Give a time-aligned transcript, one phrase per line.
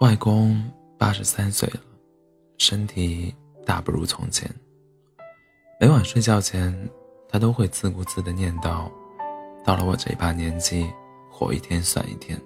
[0.00, 0.60] 外公
[0.98, 1.80] 八十三岁了，
[2.56, 3.34] 身体
[3.66, 4.50] 大不如从前。
[5.78, 6.74] 每晚睡觉前，
[7.28, 8.90] 他都会自顾自地念叨
[9.62, 10.90] ：“到了我这把年纪，
[11.30, 12.40] 活一天算一天，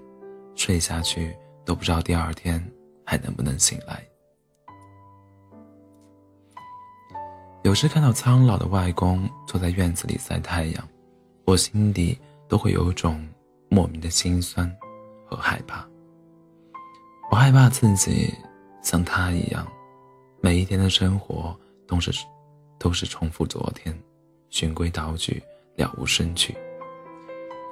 [0.57, 1.33] 睡下去
[1.65, 2.61] 都不知道第二天
[3.07, 4.05] 还能不能醒来。”
[7.63, 10.89] 有时看到苍老的外公坐在院子里晒太阳，
[11.45, 13.25] 我心底都会有种
[13.69, 14.69] 莫名的心酸
[15.25, 15.89] 和害怕。
[17.35, 18.33] 我害怕自己
[18.81, 19.67] 像他一样，
[20.41, 21.53] 每一天的生活
[21.85, 22.13] 都是
[22.79, 23.93] 都是重复昨天，
[24.51, 25.43] 循规蹈矩，
[25.75, 26.57] 了无生趣。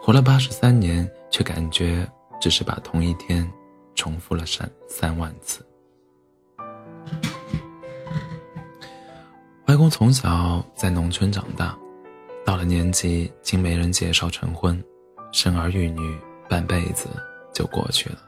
[0.03, 2.05] 活了八十三年，却感觉
[2.41, 3.49] 只是把同一天
[3.95, 5.65] 重复了三三万次。
[9.69, 11.79] 外公从小在农村长大，
[12.45, 14.83] 到了年纪经媒人介绍成婚，
[15.31, 17.09] 生儿育女，半辈子
[17.55, 18.19] 就过去了。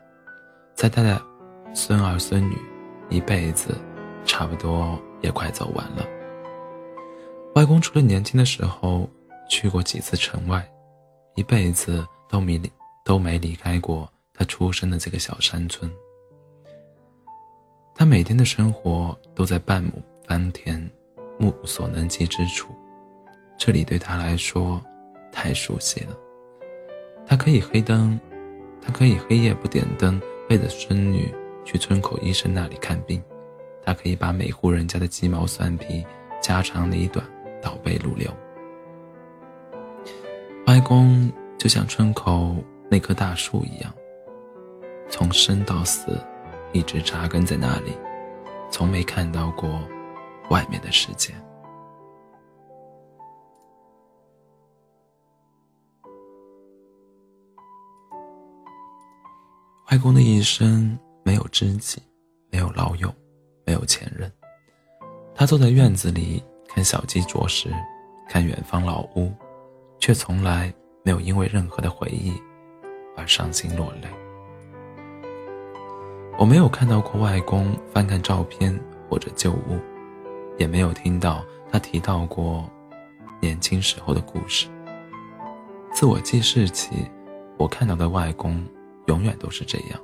[0.76, 1.22] 在他的
[1.74, 2.56] 孙儿孙女，
[3.10, 3.76] 一辈子
[4.24, 6.06] 差不多也快走完了。
[7.54, 9.08] 外公除了年轻的时候
[9.50, 10.66] 去过几次城外，
[11.34, 12.70] 一辈子都没离
[13.04, 15.90] 都没离开过他出生的这个小山村。
[17.94, 20.90] 他每天的生活都在半亩方田。
[21.36, 22.72] 目所能及之处，
[23.58, 24.80] 这里对他来说
[25.32, 26.16] 太熟悉了。
[27.26, 28.18] 他可以黑灯，
[28.80, 31.34] 他可以黑夜不点灯，背着孙女
[31.64, 33.22] 去村口医生那里看病。
[33.84, 36.04] 他可以把每户人家的鸡毛蒜皮、
[36.40, 37.24] 家长里短
[37.60, 38.30] 倒背如流。
[40.66, 42.56] 外公就像村口
[42.90, 43.92] 那棵大树一样，
[45.10, 46.18] 从生到死，
[46.72, 47.92] 一直扎根在那里，
[48.70, 49.80] 从没看到过。
[50.50, 51.32] 外面的世界。
[59.90, 62.00] 外公的一生没有知己，
[62.50, 63.12] 没有老友，
[63.66, 64.30] 没有前任。
[65.34, 67.68] 他坐在院子里看小鸡啄食，
[68.28, 69.32] 看远方老屋，
[69.98, 72.32] 却从来没有因为任何的回忆
[73.16, 74.08] 而伤心落泪。
[76.38, 79.80] 我没有看到过外公翻看照片或者旧物。
[80.56, 82.70] 也没有听到他提到过
[83.40, 84.68] 年轻时候的故事。
[85.92, 87.10] 自我记事起，
[87.58, 88.64] 我看到的外公
[89.06, 90.00] 永远都是这样：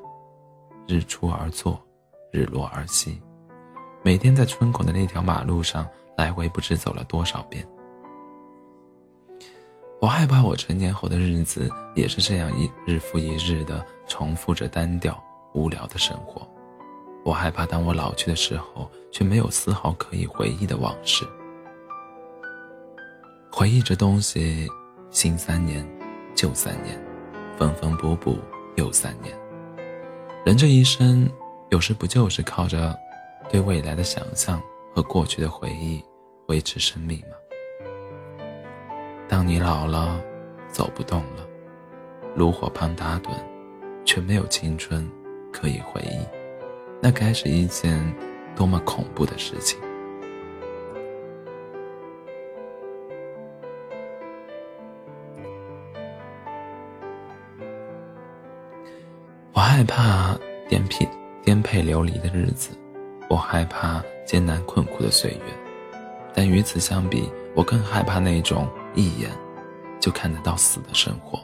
[0.86, 1.80] 日出而作，
[2.32, 3.20] 日落而息，
[4.02, 5.86] 每天在村口的那条马路上
[6.16, 7.66] 来回不知走了多少遍。
[10.00, 16.48] 我害怕我成年后的日子也是这样一日复一日的重复着单调无聊的生活。
[17.22, 21.28] 我害怕，当我老去的时候，却没有丝毫可以回忆的往事。
[23.52, 24.66] 回忆这东西，
[25.10, 25.86] 新三年，
[26.34, 26.98] 旧三年，
[27.58, 28.38] 缝缝补补
[28.76, 29.38] 又三年。
[30.42, 31.30] 人这一生，
[31.68, 32.98] 有时不就是靠着
[33.50, 34.60] 对未来的想象
[34.94, 36.02] 和过去的回忆
[36.48, 37.36] 维持生命吗？
[39.28, 40.18] 当你老了，
[40.72, 41.46] 走不动了，
[42.34, 43.30] 炉火旁打盹，
[44.06, 45.06] 却没有青春
[45.52, 46.18] 可以回忆。
[47.02, 48.00] 那该是一件
[48.56, 49.78] 多么恐怖的事情！
[59.80, 61.08] 害怕颠沛
[61.42, 62.68] 颠沛流离的日子，
[63.30, 65.40] 我害怕艰难困苦的岁月，
[66.34, 67.26] 但与此相比，
[67.56, 69.30] 我更害怕那种一眼
[69.98, 71.40] 就看得到死的生活。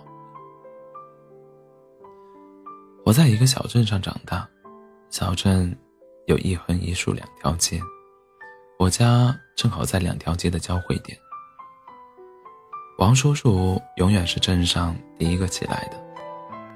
[3.07, 4.47] 我在一个小镇上长大。
[5.09, 5.75] 小镇
[6.27, 7.81] 有一横一竖两条街，
[8.79, 11.19] 我家正好在两条街的交汇点。
[12.99, 16.06] 王叔叔永远是镇上第一个起来的。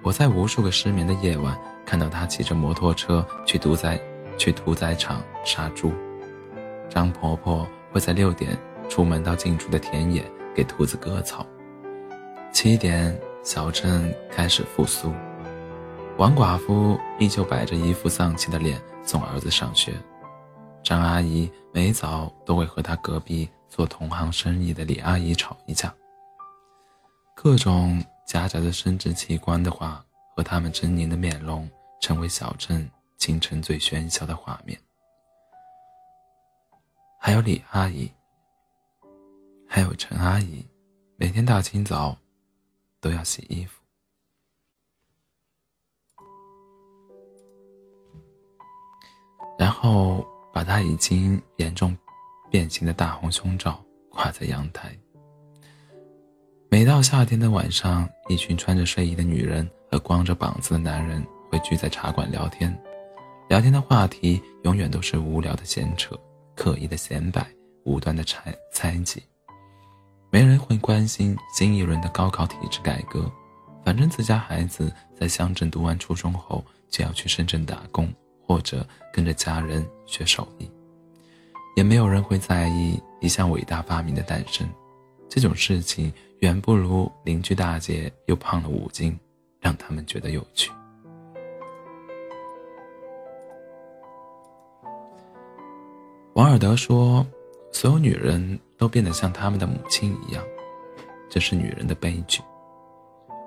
[0.02, 4.00] 我在无数个失眠的夜晚，看到他骑着摩托车去屠宰
[4.38, 5.92] 去屠宰场杀猪。
[6.88, 10.24] 张婆婆会在六点出门到近处的田野
[10.54, 11.46] 给兔子割草。
[12.50, 15.12] 七点，小镇开始复苏。
[16.16, 19.92] 王寡妇依旧摆着一副丧气的脸送儿子上学，
[20.82, 25.94] 张阿姨每早都会和她隔壁做同行生意的李阿姨吵一架。
[27.34, 30.06] 各种夹杂着生殖器官的话
[30.36, 31.68] 和他们狰狞的面容，
[32.00, 32.88] 成为小镇
[33.18, 34.80] 清晨最喧嚣的画面。
[37.18, 38.08] 还有李阿姨，
[39.66, 40.64] 还有陈阿姨，
[41.16, 42.16] 每天大清早
[43.00, 43.82] 都要洗衣服。
[49.58, 51.98] 然后把他已经严重
[52.48, 54.96] 变形的大红胸罩挂在阳台。
[56.72, 62.72] 每到夏天的晚上，一群穿着睡衣的女人和光着膀子的男人会聚在茶馆聊天，
[63.48, 66.16] 聊天的话题永远都是无聊的闲扯、
[66.54, 67.44] 刻意的显摆、
[67.84, 69.20] 无端的猜猜忌。
[70.30, 73.28] 没人会关心新一轮的高考体制改革，
[73.84, 78.08] 反正自家孩子在乡镇读完初中后就要去深圳打工，
[78.46, 80.70] 或者跟着家人学手艺。
[81.74, 84.68] 也没有人会在意一项伟大发明的诞生，
[85.28, 89.18] 这种事情远不如邻居大姐又胖了五斤，
[89.60, 90.70] 让他们觉得有趣。
[96.32, 97.26] 王尔德说
[97.72, 100.42] ：“所有女人都变得像他们的母亲一样，
[101.28, 102.40] 这是女人的悲剧。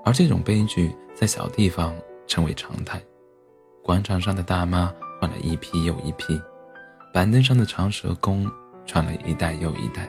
[0.06, 1.96] 而这种悲剧在小地方
[2.28, 3.02] 成为常态。
[3.82, 6.40] 广场上的大妈换了一批又一批，
[7.12, 8.48] 板凳上的长舌工
[8.86, 10.08] 传了一代又一代。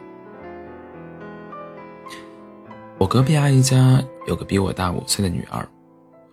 [3.05, 5.69] 我隔壁阿姨家有个比我大五岁的女儿，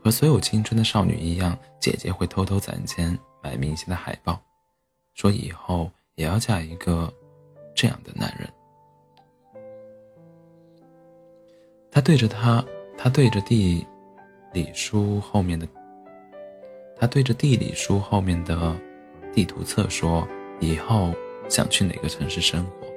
[0.01, 4.39] 和所有青春的少女一样，姐姐会偷偷攒钱买明星的海报，
[5.13, 7.11] 说以后。”也要嫁一个
[7.73, 8.47] 这样的男人。
[11.89, 12.63] 他对着他，
[12.97, 13.87] 他对着地
[14.53, 15.67] 理书后面的，
[16.95, 18.75] 他对着地理书后面的
[19.33, 20.27] 地图册说
[20.59, 21.11] ：“以后
[21.49, 22.87] 想去哪个城市生活？”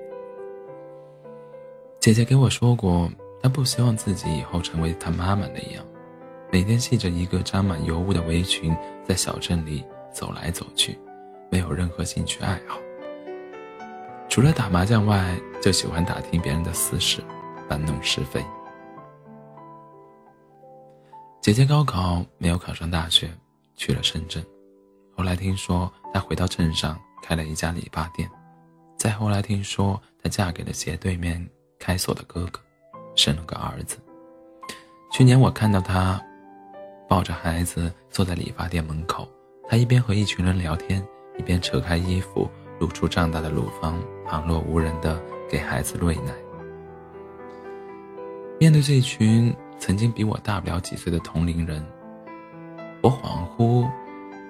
[1.99, 3.09] 姐姐给我说过，
[3.45, 5.85] 她不希望自己以后成为她妈妈那样，
[6.51, 8.75] 每天系着一个沾满油污的围裙，
[9.07, 10.99] 在小镇里走来走去，
[11.51, 12.79] 没有任何兴趣爱好。
[14.31, 17.23] 除了打麻将外，就喜欢打听别人的私事，
[17.69, 18.43] 搬弄是非。
[21.43, 23.31] 姐姐高考没有考上大学，
[23.77, 24.43] 去了深圳。
[25.15, 28.27] 后来听说她回到镇上开了一家理发店。
[28.97, 31.47] 再后来听说她嫁给了斜对面
[31.79, 32.59] 开锁的哥哥，
[33.15, 33.99] 生了个儿子。
[35.13, 36.21] 去年我看到她
[37.09, 39.29] 抱着孩子坐在理发店门口，
[39.69, 41.07] 她一边和一群人聊天，
[41.39, 42.51] 一边扯开衣服。
[42.81, 46.35] 露出胀大的乳房，旁若无人的给孩子喂奶。
[48.59, 51.87] 面对这群曾经比我大不了几岁的同龄人，
[53.01, 53.89] 我恍惚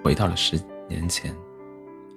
[0.03, 0.59] 回到了十
[0.89, 1.33] 年前，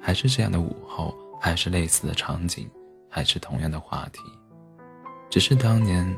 [0.00, 2.68] 还是这样的午后，还是类似的场景，
[3.10, 4.20] 还是同样的话题，
[5.28, 6.16] 只是当年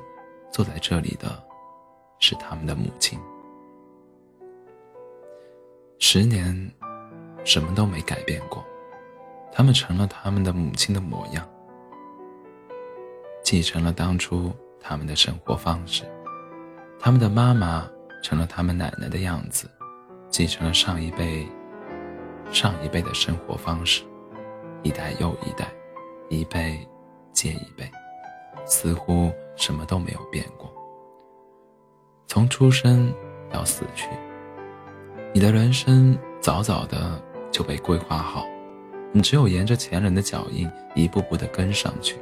[0.50, 1.42] 坐在这里的，
[2.18, 3.18] 是他们的母亲。
[5.98, 6.70] 十年，
[7.44, 8.64] 什么都没改变过。
[9.52, 11.46] 他们成了他们的母亲的模样，
[13.42, 16.04] 继承了当初他们的生活方式；
[16.98, 17.88] 他们的妈妈
[18.22, 19.68] 成了他们奶奶的样子，
[20.30, 21.46] 继承了上一辈、
[22.52, 24.04] 上一辈的生活方式，
[24.82, 25.68] 一代又一代，
[26.28, 26.78] 一辈
[27.32, 27.90] 接一辈，
[28.64, 30.72] 似乎什么都没有变过。
[32.26, 33.12] 从出生
[33.52, 34.08] 到死去，
[35.34, 37.22] 你的人生早早的
[37.52, 38.46] 就被规划好。
[39.12, 42.16] 你只有沿着前人的脚印一步步的跟上去，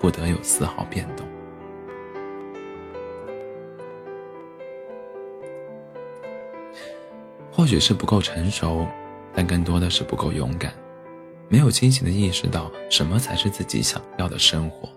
[0.00, 1.26] 不得有丝毫变动。
[7.52, 8.86] 或许是不够成熟，
[9.34, 10.72] 但更多的是不够勇敢，
[11.48, 14.88] 没有清醒的意识到什么才是自己想要的生活。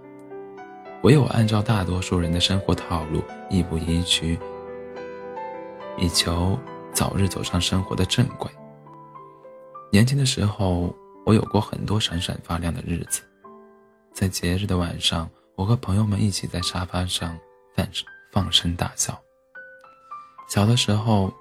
[1.06, 4.40] 唯有按照大多数人的生活套路，亦步亦趋，
[6.00, 6.58] 以求
[6.92, 8.50] 早日走上生活的正轨。
[9.92, 10.94] 年轻的时候。
[11.28, 13.24] 我有过很多闪闪发亮的日子，
[14.14, 17.36] 在节日的晚上，我和朋友们一起在沙发上
[17.76, 17.88] 放
[18.32, 19.20] 放声大笑。
[20.48, 21.34] 小的时候，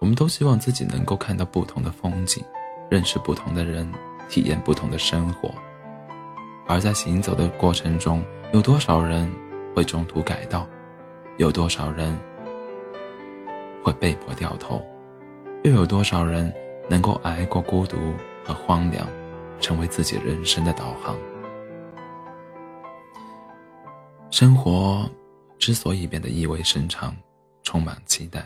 [0.00, 2.44] 我们都希望自己能够看到不同的风景，
[2.90, 3.90] 认识不同的人，
[4.28, 5.50] 体验不同的生活。
[6.66, 9.30] 而在行走的过程中，有多少人
[9.74, 10.66] 会中途改道？
[11.38, 12.18] 有多少人
[13.82, 14.84] 会被迫掉头？
[15.64, 16.52] 又有多少人
[16.88, 17.96] 能够挨过孤独
[18.44, 19.06] 和荒凉？
[19.60, 21.16] 成为自己人生的导航。
[24.32, 25.08] 生活
[25.56, 27.14] 之所以变得意味深长、
[27.62, 28.44] 充满期待，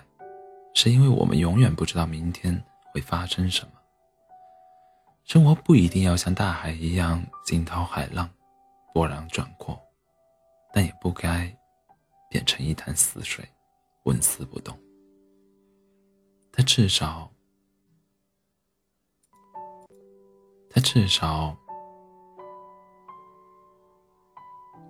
[0.75, 3.76] 是因为我们永远不知道明天会发生什么。
[5.27, 8.31] 生活不一定要像大海一样惊涛骇浪、
[8.95, 9.77] 波澜壮阔，
[10.73, 11.53] 但也不该
[12.31, 13.45] 变成一潭死水，
[14.05, 14.79] 纹丝不动。
[16.53, 17.29] 它至少。
[20.71, 21.57] 它至少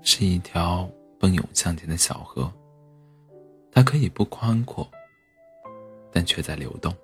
[0.03, 0.87] 是一条
[1.19, 2.53] 奔涌向前的小河，
[3.73, 4.87] 它可以不宽阔，
[6.13, 6.95] 但却在流动。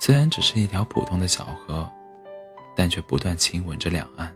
[0.00, 1.90] 虽然只是一条普通的小河，
[2.78, 4.32] 但却不断亲吻着两岸，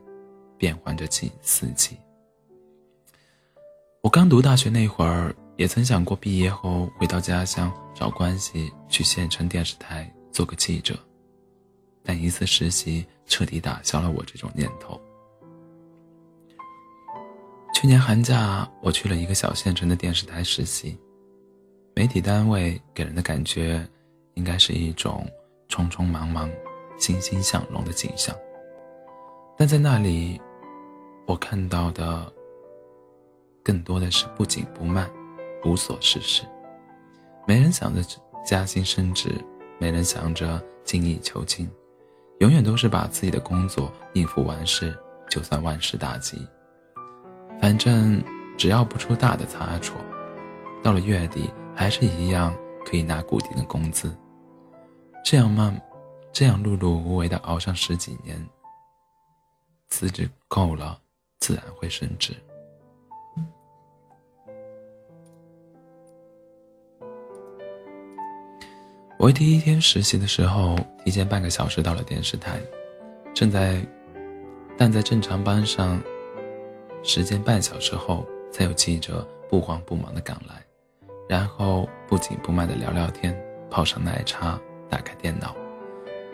[0.59, 1.97] 变换着季四季。
[4.01, 10.99] 我刚读大学那会儿，也曾想过毕业后回到家乡找关系去县城电视台做个记者。
[12.03, 15.01] 但一次实习彻底打消了我这种念头。
[17.73, 20.99] 去年寒假，我去了一个小县城的电视台实习，
[21.95, 23.89] 媒体单位给人的感觉，
[24.35, 25.25] 应该是一种
[25.69, 26.51] 匆匆忙忙、
[27.03, 28.33] 欣欣向荣的景象。
[29.59, 30.41] 但在那里，
[31.27, 32.33] 我看到的
[33.65, 35.11] 更多的是不紧不慢、
[35.65, 36.45] 无所事事。
[37.45, 38.01] 没人想着
[38.47, 39.33] 加薪升职，
[39.81, 41.69] 没人想着精益求精，
[42.39, 44.97] 永远都是把自己的工作应付完事，
[45.29, 46.47] 就算万事大吉。
[47.61, 48.23] 反正
[48.57, 49.97] 只要不出大的差错，
[50.85, 52.55] 到了月底还是一样
[52.87, 54.17] 可以拿固定的工资。
[55.25, 55.77] 这样慢，
[56.33, 58.43] 这样碌碌无为的熬上十几年，
[59.89, 60.99] 资质够了，
[61.41, 62.35] 自然会升职。
[69.19, 70.75] 我第一天实习的时候，
[71.05, 72.59] 提前半个小时到了电视台，
[73.35, 73.81] 正在，
[74.79, 76.03] 但在正常班上，
[77.03, 80.65] 时间半小时后才有记者不慌不忙的赶来，
[81.29, 83.39] 然后不紧不慢的聊聊天，
[83.71, 84.59] 泡上奶茶，
[84.89, 85.55] 打开电脑，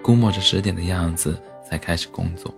[0.02, 2.55] 估摸着十点的样子才开始工作。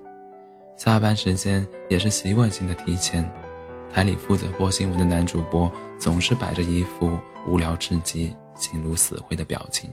[0.77, 3.29] 下班时间也是习惯性的提前，
[3.93, 9.91] 台里负责播新闻的男主播总是摆着一副无聊至极、心如死灰的表情。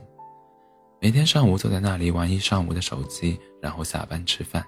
[1.00, 4.64] 每天上午坐在那里玩一上午的手机，然后下班吃饭，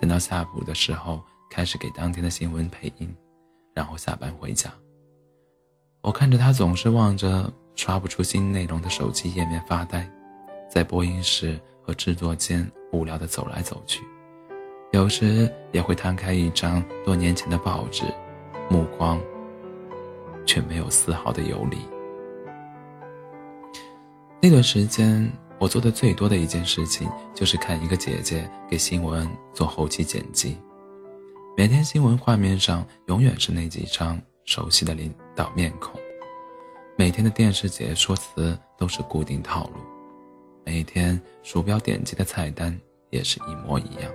[0.00, 1.20] 等到下午的时候
[1.50, 3.12] 开始给当天的新闻配音，
[3.74, 4.70] 然后下班回家。
[6.02, 10.08] 我看着他总是望着刷不出新内容的手机页面发呆，
[10.68, 14.02] 在播音室和制作间无聊的走来走去，
[14.92, 18.04] 有时也会摊开一张多年前的报纸，
[18.68, 19.20] 目光
[20.44, 21.78] 却没有丝毫的游离。
[24.40, 25.30] 那段时间。
[25.58, 30.54] 我做的最多的一件事情，就是看一个姐姐给新闻做后期剪辑。
[31.56, 35.98] 每天新闻画面上永远是那几张熟悉的领导面孔，
[36.94, 39.80] 每天的电视解说词都是固定套路，
[40.66, 42.76] 每天鼠标点击的菜单
[43.10, 44.12] 也是一模一样。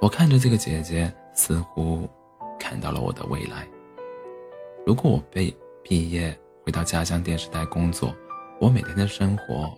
[0.00, 2.08] 我看着这个姐姐，似乎
[2.58, 3.68] 看到了我的未来。
[4.86, 8.12] 如果我被毕业回到家乡电视台工作，
[8.58, 9.72] 我每天的生活。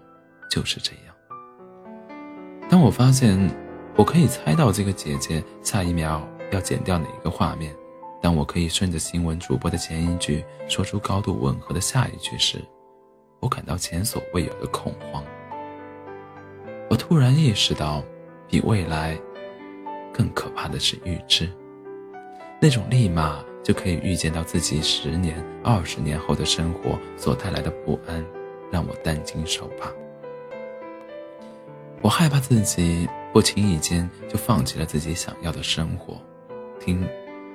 [0.51, 1.15] 就是这样。
[2.71, 3.39] 当我发现
[3.97, 7.77] 我可以猜到这个姐姐下一秒要剪掉哪个画面，
[8.23, 12.65] 当我可以顺着新闻主播的前一句说出高度吻合的下一句时，
[13.41, 15.23] 我感到前所未有的恐慌。
[16.89, 18.03] 我突然意识到，
[18.49, 19.19] 比未来
[20.13, 21.49] 更可怕的是预知，
[22.61, 28.25] 那种立马就可以预见到自己十年、二十年后的生活所带来的不安，
[28.71, 29.93] 让我担惊受怕。
[32.01, 36.17] 我害怕自己不经意间就放弃了自己想要的生活，
[36.81, 37.07] 听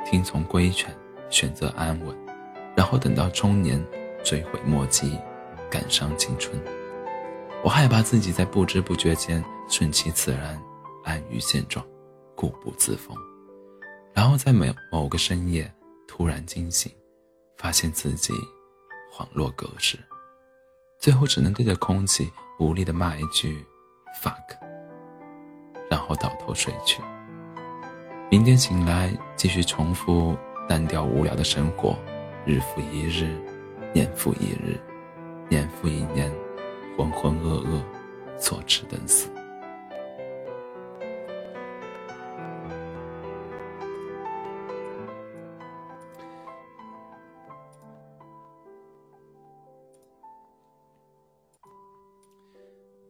[0.05, 0.95] 听从规劝，
[1.29, 2.15] 选择安稳，
[2.75, 3.83] 然后等到中年
[4.23, 5.17] 追悔莫及，
[5.71, 6.55] 感伤青春。
[7.63, 10.61] 我害怕自己在不知不觉间顺其自然，
[11.05, 11.85] 安于现状，
[12.35, 13.15] 固步自封，
[14.13, 15.73] 然后在某某个深夜
[16.05, 16.91] 突然惊醒，
[17.55, 18.33] 发现自己
[19.09, 19.97] 恍若隔世，
[20.99, 22.29] 最后只能对着空气
[22.59, 23.65] 无力的骂一句。
[24.21, 24.57] fuck，
[25.89, 27.01] 然后倒头睡去。
[28.29, 31.97] 明天醒来，继续重复单调无聊的生活，
[32.45, 33.35] 日复一日，
[33.91, 34.79] 年复一日，
[35.49, 36.31] 年复一年，
[36.95, 37.81] 浑浑噩噩，
[38.37, 39.29] 坐吃等死。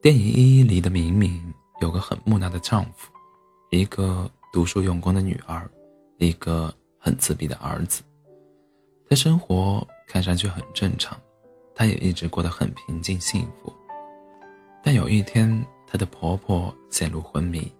[0.01, 3.09] 电影《一一》里的明明有个很木讷的丈夫，
[3.69, 5.69] 一个读书用功的女儿，
[6.17, 8.03] 一个很自闭的儿子。
[9.09, 11.17] 她生活看上去很正常，
[11.75, 13.73] 她也一直过得很平静幸福。
[14.83, 17.71] 但有一天，她的婆婆陷入昏迷，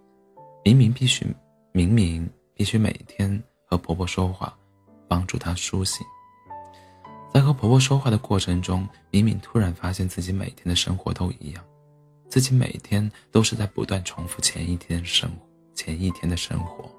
[0.64, 1.26] 明明必须
[1.72, 4.58] 明明必须每天和婆婆说话，
[5.08, 6.06] 帮助她苏醒。
[7.34, 11.64] 在和婆婆说话的过程中，明明突然发现自己每天的生活都一样。
[12.30, 15.30] 自己每天都是在不断重复前一天生，
[15.76, 16.90] 前一天的生活。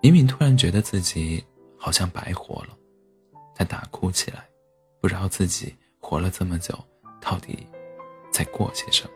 [0.00, 1.44] 明明突然觉得自己
[1.76, 2.68] 好像白活了，
[3.54, 4.46] 她大哭起来，
[5.06, 6.76] 不知道自己活了这么久，
[7.20, 7.64] 到底
[8.28, 9.10] 在过些什么。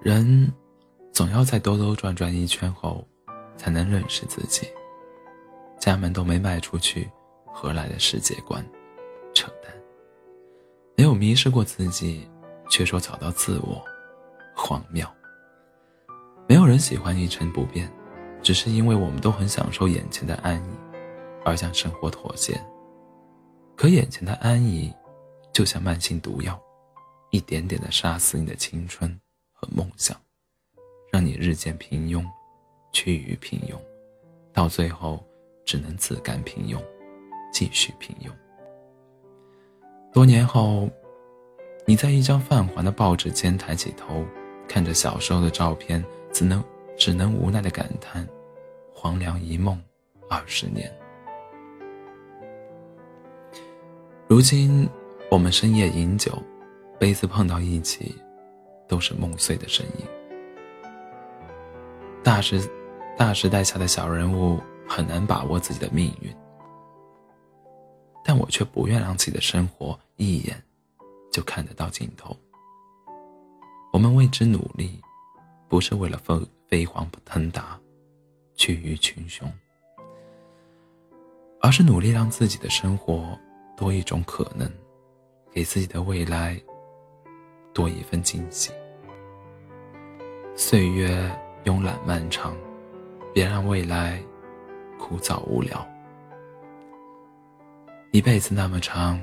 [0.00, 0.48] 人
[1.12, 3.04] 总要在兜兜转转一圈后，
[3.56, 4.68] 才能认识自己。
[5.80, 7.10] 家门都没迈出去，
[7.46, 8.64] 何来的世界观？
[9.34, 9.74] 扯淡。
[10.96, 12.30] 没有迷失过自己，
[12.70, 13.84] 却说找到自我，
[14.54, 15.04] 荒谬。
[16.46, 17.92] 没有人喜欢一成不变，
[18.42, 20.78] 只是因为我们都很享受眼前的安逸，
[21.44, 22.56] 而向生活妥协。
[23.76, 24.90] 可眼前的安逸，
[25.52, 26.58] 就像慢性毒药，
[27.30, 29.20] 一点点的杀死你的青春
[29.52, 30.18] 和梦想，
[31.12, 32.24] 让你日渐平庸，
[32.90, 33.78] 趋于平庸，
[34.50, 35.22] 到最后
[35.66, 36.82] 只能自甘平庸，
[37.52, 38.30] 继续平庸。
[40.10, 40.88] 多年后，
[41.84, 44.24] 你在一张泛黄的报纸间抬起头，
[44.66, 46.02] 看着小时候的照片，
[46.32, 46.64] 只能
[46.96, 48.26] 只能无奈的感叹：
[48.94, 49.78] 黄粱一梦，
[50.30, 50.90] 二十年。
[54.28, 54.88] 如今，
[55.30, 56.32] 我们深夜饮酒，
[56.98, 58.12] 杯子碰到一起，
[58.88, 60.04] 都是梦碎的声音。
[62.24, 62.60] 大时，
[63.16, 66.34] 大时代下的小人物很难把握自己的命运，
[68.24, 70.60] 但我却不愿让自己的生活一眼
[71.30, 72.36] 就看得到尽头。
[73.92, 75.00] 我们为之努力，
[75.68, 76.34] 不是为了飞
[76.66, 77.78] 飞黄腾达、
[78.56, 79.48] 趋于群雄，
[81.60, 83.38] 而是努力让自己的生活。
[83.76, 84.70] 多一种可能，
[85.52, 86.58] 给自己的未来
[87.74, 88.72] 多一份惊喜。
[90.54, 91.08] 岁月
[91.64, 92.56] 慵懒漫长，
[93.34, 94.18] 别让未来
[94.98, 95.86] 枯燥无聊。
[98.12, 99.20] 一辈子那么长，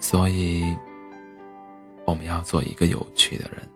[0.00, 0.74] 所以
[2.06, 3.68] 我们要做一个有趣的人。